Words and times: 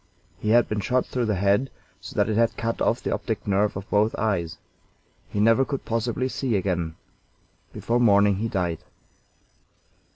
He 0.39 0.49
had 0.49 0.67
been 0.67 0.79
shot 0.79 1.05
through 1.05 1.27
the 1.27 1.35
head, 1.35 1.69
so 1.99 2.15
that 2.15 2.27
it 2.27 2.35
had 2.35 2.57
cut 2.57 2.81
off 2.81 3.03
the 3.03 3.13
optic 3.13 3.45
nerve 3.45 3.77
of 3.77 3.87
both 3.91 4.15
eyes. 4.15 4.57
He 5.29 5.39
never 5.39 5.63
could 5.63 5.85
possibly 5.85 6.27
see 6.27 6.55
again. 6.55 6.95
Before 7.71 7.99
morning 7.99 8.37
he 8.37 8.47
died. 8.47 8.79